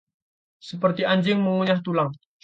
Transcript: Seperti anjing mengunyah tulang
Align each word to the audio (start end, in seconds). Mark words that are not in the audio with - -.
Seperti 0.69 1.01
anjing 1.11 1.37
mengunyah 1.43 1.77
tulang 1.85 2.09